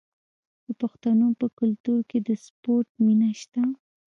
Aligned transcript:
د 0.65 0.67
پښتنو 0.81 1.27
په 1.39 1.47
کلتور 1.59 1.99
کې 2.09 2.19
د 2.27 2.29
سپورت 2.45 2.87
مینه 3.05 3.31
شته. 3.39 3.63